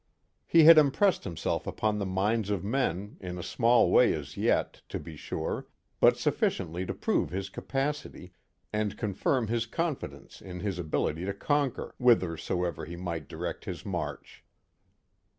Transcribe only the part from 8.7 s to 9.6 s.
and confirm